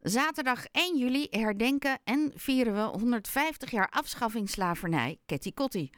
[0.00, 5.90] Zaterdag 1 juli herdenken en vieren we 150 jaar afschaffing slavernij, Ketty Kotti.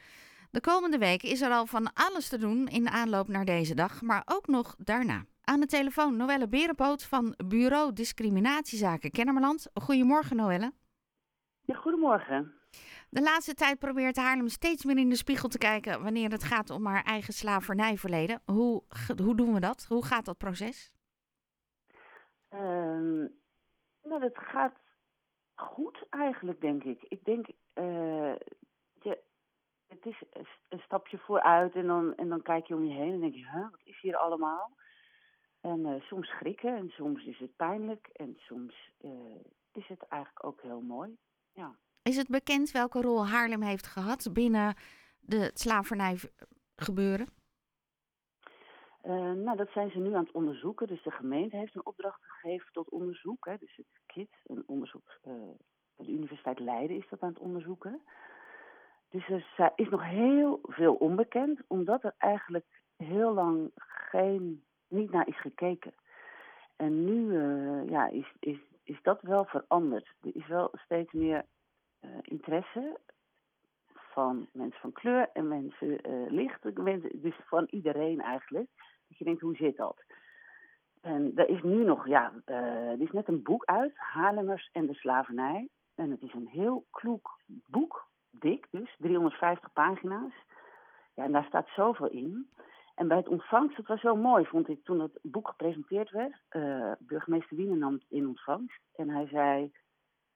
[0.50, 4.02] De komende weken is er al van alles te doen in aanloop naar deze dag,
[4.02, 5.24] maar ook nog daarna.
[5.44, 9.66] Aan de telefoon Noelle Berenpoot van Bureau Discriminatiezaken Kennemerland.
[9.74, 10.72] Goedemorgen Noelle.
[11.60, 12.54] Ja, goedemorgen.
[13.08, 16.70] De laatste tijd probeert Haarlem steeds meer in de spiegel te kijken wanneer het gaat
[16.70, 18.42] om haar eigen slavernijverleden.
[18.44, 18.82] Hoe,
[19.22, 19.84] hoe doen we dat?
[19.88, 20.92] Hoe gaat dat proces?
[22.48, 23.26] Ehm,
[24.02, 24.74] nou, dat gaat
[25.54, 27.02] goed eigenlijk, denk ik.
[27.08, 28.34] Ik denk, uh,
[29.02, 29.18] je,
[29.86, 30.22] het is
[30.68, 33.68] een stapje vooruit en dan, en dan kijk je om je heen en denk je,
[33.70, 34.76] wat is hier allemaal?
[35.60, 39.10] En uh, soms schrikken en soms is het pijnlijk en soms uh,
[39.72, 41.16] is het eigenlijk ook heel mooi.
[41.52, 41.76] Ja.
[42.02, 44.74] Is het bekend welke rol Haarlem heeft gehad binnen
[45.20, 47.41] de slavernijgebeuren?
[49.06, 50.86] Uh, nou, dat zijn ze nu aan het onderzoeken.
[50.86, 53.46] Dus de gemeente heeft een opdracht gegeven tot onderzoek.
[53.46, 53.56] Hè.
[53.58, 55.34] Dus het KIT, een onderzoek, uh,
[55.96, 58.00] de Universiteit Leiden is dat aan het onderzoeken.
[59.10, 65.28] Dus er is nog heel veel onbekend, omdat er eigenlijk heel lang geen, niet naar
[65.28, 65.94] is gekeken.
[66.76, 70.14] En nu uh, ja, is, is, is dat wel veranderd.
[70.20, 71.44] Er is wel steeds meer
[72.22, 72.98] interesse
[74.12, 76.62] van mensen van kleur en mensen licht.
[77.22, 78.68] Dus van iedereen eigenlijk.
[79.08, 80.04] Dat je denkt, hoe zit dat?
[81.02, 84.86] En er is nu nog, ja, uh, er is net een boek uit, Haarlemmers en
[84.86, 85.68] de slavernij.
[85.94, 90.32] En het is een heel kloek boek, dik dus, 350 pagina's.
[91.14, 92.50] Ja, en daar staat zoveel in.
[92.94, 96.34] En bij het ontvangst, het was zo mooi, vond ik, toen het boek gepresenteerd werd.
[96.50, 98.80] Uh, burgemeester Wiener nam het in ontvangst.
[98.94, 99.72] En hij zei,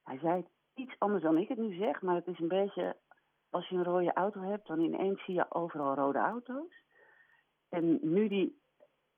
[0.03, 2.95] hij zei iets anders dan ik het nu zeg, maar het is een beetje,
[3.49, 6.85] als je een rode auto hebt, dan ineens zie je overal rode auto's.
[7.69, 8.61] En nu die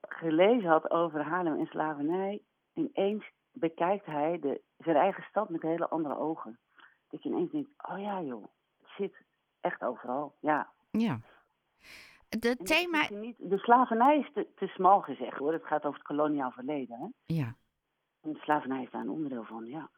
[0.01, 2.41] gelezen had over Haarlem en slavernij,
[2.73, 6.59] ineens bekijkt hij de, zijn eigen stad met hele andere ogen.
[7.09, 8.43] Dat je ineens denkt, oh ja joh,
[8.77, 9.15] het zit
[9.61, 10.69] echt overal, ja.
[10.91, 11.19] Ja.
[12.29, 13.09] De thema...
[13.09, 16.99] Niet, de slavernij is te, te smal gezegd hoor, het gaat over het koloniaal verleden.
[16.99, 17.33] Hè?
[17.35, 17.55] Ja.
[18.21, 19.89] En de slavernij is daar een onderdeel van, ja.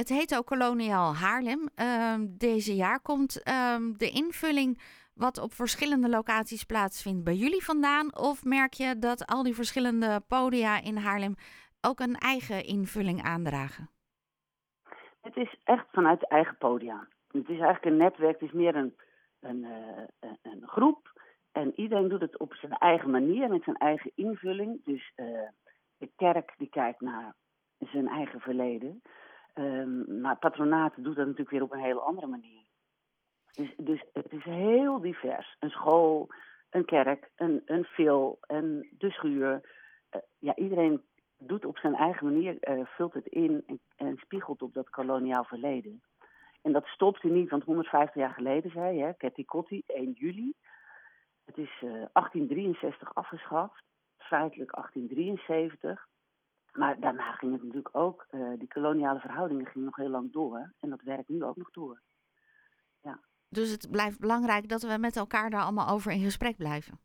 [0.00, 1.68] Het heet ook koloniaal Haarlem.
[1.76, 4.80] Uh, deze jaar komt uh, de invulling
[5.14, 8.16] wat op verschillende locaties plaatsvindt bij jullie vandaan?
[8.16, 11.34] Of merk je dat al die verschillende podia in Haarlem
[11.80, 13.90] ook een eigen invulling aandragen?
[15.20, 17.08] Het is echt vanuit eigen podia.
[17.32, 18.96] Het is eigenlijk een netwerk, het is meer een,
[19.40, 21.22] een, uh, een groep.
[21.52, 24.84] En iedereen doet het op zijn eigen manier, met zijn eigen invulling.
[24.84, 25.26] Dus uh,
[25.96, 27.34] de kerk die kijkt naar
[27.78, 29.02] zijn eigen verleden.
[29.60, 32.62] Um, maar patronaat doet dat natuurlijk weer op een hele andere manier.
[33.52, 35.56] Dus, dus het is heel divers.
[35.58, 36.28] Een school,
[36.70, 39.60] een kerk, een, een fil, een, de schuur.
[40.10, 41.02] Uh, ja, iedereen
[41.38, 45.44] doet op zijn eigen manier, uh, vult het in en, en, spiegelt op dat koloniaal
[45.44, 46.02] verleden.
[46.62, 50.52] En dat stopte niet, want 150 jaar geleden zei je, Ketty Kotti, 1 juli.
[51.44, 53.82] Het is uh, 1863 afgeschaft,
[54.16, 56.08] feitelijk 1873.
[56.72, 60.72] Maar daarna ging het natuurlijk ook, uh, die koloniale verhoudingen gingen nog heel lang door.
[60.80, 62.00] En dat werkt nu ook nog door.
[63.02, 63.20] Ja.
[63.48, 67.00] Dus het blijft belangrijk dat we met elkaar daar allemaal over in gesprek blijven.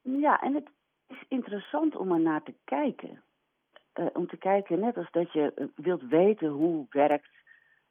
[0.00, 0.68] Ja, en het
[1.06, 3.22] is interessant om er naar te kijken.
[3.94, 7.34] Uh, om te kijken, net als dat je wilt weten hoe werkt.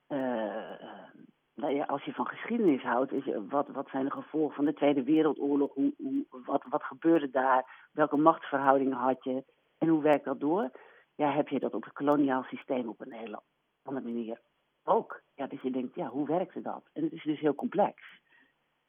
[0.08, 5.04] Uh, als je van geschiedenis houdt, is, wat, wat zijn de gevolgen van de Tweede
[5.04, 5.74] Wereldoorlog?
[5.74, 7.90] Hoe, hoe, wat, wat gebeurde daar?
[7.92, 9.44] Welke machtsverhoudingen had je?
[9.78, 10.72] En hoe werkt dat door?
[11.16, 13.42] Ja, heb je dat op het koloniaal systeem op een hele
[13.84, 14.42] andere manier
[14.84, 15.22] ook.
[15.36, 16.84] Ja, dus je denkt, ja, hoe werkte dat?
[16.94, 18.02] En het is dus heel complex.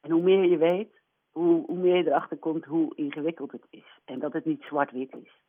[0.01, 0.99] En hoe meer je weet,
[1.31, 3.99] hoe, hoe meer je erachter komt hoe ingewikkeld het is.
[4.05, 5.41] En dat het niet zwart-wit is.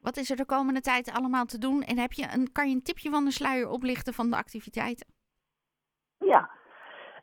[0.00, 1.82] Wat is er de komende tijd allemaal te doen?
[1.82, 5.06] En heb je een, kan je een tipje van de sluier oplichten van de activiteiten?
[6.18, 6.50] Ja,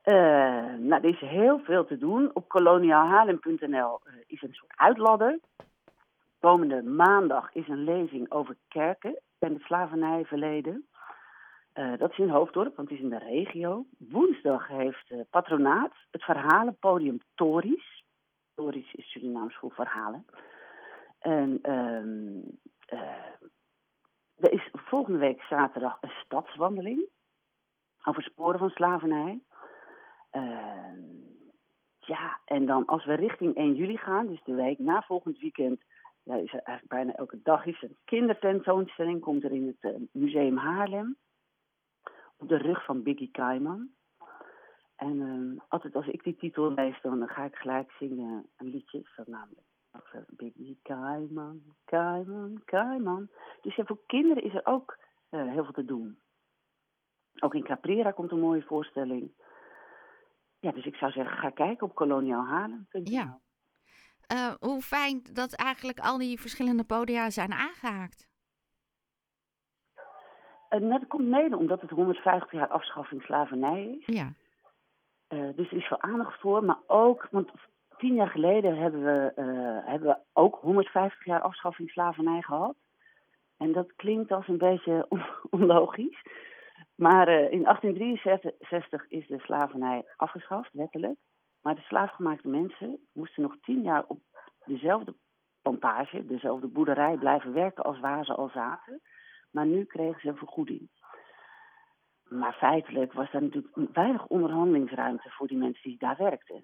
[0.05, 2.31] uh, nou, er is heel veel te doen.
[2.33, 5.39] Op koloniaalhaarlem.nl uh, is een soort uitladder.
[6.45, 10.87] Komende maandag is een lezing over kerken en het slavernijverleden.
[11.73, 13.85] Uh, dat is in Hoofddorp, want het is in de regio.
[13.97, 18.03] Woensdag heeft uh, Patronaat het verhalenpodium Tories.
[18.55, 20.25] Tories is Surinaams voor verhalen.
[21.19, 22.59] En um,
[22.93, 22.99] uh,
[24.35, 27.05] er is volgende week zaterdag een stadswandeling
[28.03, 29.41] over sporen van slavernij.
[30.29, 30.99] Ehm,
[31.99, 35.83] ja, en dan als we richting 1 juli gaan, dus de week na volgend weekend,
[36.25, 40.57] ja, is er eigenlijk bijna elke dag is een kindertentoonstelling, komt er in het Museum
[40.57, 41.17] Haarlem
[42.37, 43.89] op de rug van Biggie Kaiman.
[44.95, 48.99] En uh, altijd als ik die titel lees, dan ga ik gelijk zingen een liedje.
[48.99, 49.61] Is dat namelijk
[50.29, 53.29] Biggie Kaiman, Kaiman, Kaiman.
[53.61, 54.97] Dus ja, voor kinderen is er ook
[55.29, 56.19] uh, heel veel te doen.
[57.39, 59.31] Ook in Caprera komt een mooie voorstelling.
[60.59, 63.01] Ja, dus ik zou zeggen, ga kijken op koloniaalhaarlem.nl.
[63.03, 63.39] Ja.
[64.33, 68.27] Uh, hoe fijn dat eigenlijk al die verschillende podia zijn aangehaakt.
[70.69, 74.15] Uh, dat komt mede omdat het 150 jaar afschaffing slavernij is.
[74.15, 74.33] Ja.
[75.29, 77.51] Uh, dus er is veel aandacht voor, maar ook, want
[77.97, 79.31] tien jaar geleden hebben we,
[79.85, 82.75] hebben we ook 150 jaar afschaffing slavernij gehad.
[83.57, 86.21] En dat klinkt als een beetje on onlogisch.
[86.95, 91.17] Maar in 1863 is de slavernij afgeschaft, wettelijk.
[91.65, 94.19] Maar de slaafgemaakte mensen moesten nog tien jaar op
[94.65, 95.15] dezelfde
[95.61, 99.01] plantage, dezelfde boerderij blijven werken als waar ze al zaten.
[99.51, 100.89] Maar nu kregen ze een vergoeding.
[102.23, 106.63] Maar feitelijk was er natuurlijk weinig onderhandelingsruimte voor die mensen die daar werkten.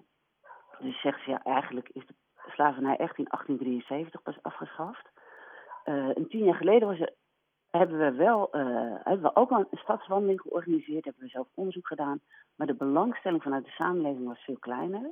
[0.78, 2.14] Dus zeggen ze ja, eigenlijk is de
[2.46, 5.10] slavernij echt in 1873 pas afgeschaft.
[5.84, 7.14] Uh, een tien jaar geleden was er
[7.78, 11.86] hebben we wel uh, hebben we ook al een stadswandeling georganiseerd, hebben we zelf onderzoek
[11.86, 12.20] gedaan.
[12.56, 15.10] Maar de belangstelling vanuit de samenleving was veel kleiner.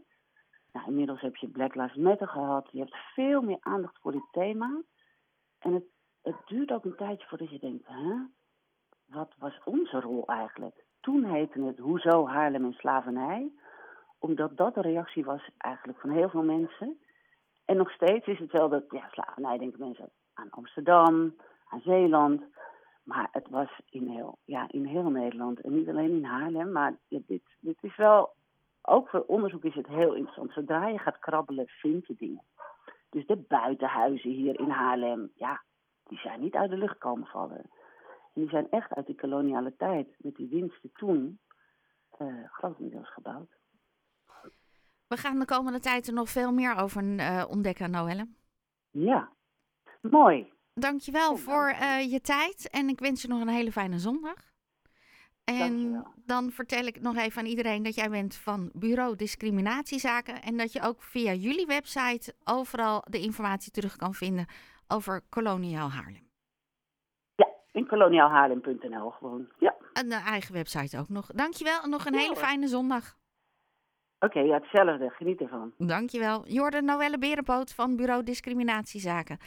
[0.72, 2.68] Nou, inmiddels heb je Black Lives Matter gehad.
[2.72, 4.82] Je hebt veel meer aandacht voor dit thema.
[5.58, 5.84] En het,
[6.22, 8.14] het duurt ook een tijdje voordat je denkt, hè?
[9.06, 10.84] wat was onze rol eigenlijk?
[11.00, 13.52] Toen heette het Hoezo Haarlem en slavernij?
[14.18, 16.98] Omdat dat de reactie was eigenlijk van heel veel mensen.
[17.64, 21.34] En nog steeds is het wel dat, ja, slavernij denken mensen aan Amsterdam,
[21.70, 22.42] aan Zeeland.
[23.02, 25.60] Maar het was in heel, ja, in heel Nederland.
[25.60, 26.72] En niet alleen in Haarlem.
[26.72, 28.34] Maar dit, dit is wel,
[28.82, 30.52] ook voor onderzoek is het heel interessant.
[30.52, 32.42] Zodra je gaat krabbelen, vind je dingen.
[33.10, 35.62] Dus de buitenhuizen hier in Haarlem, ja,
[36.02, 37.70] die zijn niet uit de lucht komen vallen.
[38.34, 41.38] En die zijn echt uit die koloniale tijd, met die winsten toen,
[42.18, 43.58] uh, grotendeels gebouwd.
[45.06, 48.28] We gaan de komende tijd er nog veel meer over uh, ontdekken, Noelle.
[48.90, 49.28] Ja,
[50.00, 50.52] mooi.
[50.74, 54.50] Dankjewel voor uh, je tijd en ik wens je nog een hele fijne zondag.
[55.44, 56.12] En Dankjewel.
[56.26, 60.72] dan vertel ik nog even aan iedereen dat jij bent van Bureau Discriminatiezaken en dat
[60.72, 64.46] je ook via jullie website overal de informatie terug kan vinden
[64.88, 66.28] over koloniaal Haarlem.
[67.34, 69.48] Ja, in koloniaalhaarlem.nl gewoon.
[69.58, 69.74] Ja.
[69.92, 71.26] En een eigen website ook nog.
[71.26, 73.18] Dankjewel en nog een ja, hele fijne zondag.
[74.22, 75.10] Oké, okay, ja, hetzelfde.
[75.10, 75.72] Geniet ervan.
[75.78, 76.46] Dankjewel.
[76.46, 79.38] Jorde Noelle Berenpoot van Bureau Discriminatiezaken.